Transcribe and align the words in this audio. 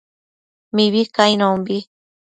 Mibi 0.75 1.01
cainonbi 1.15 1.77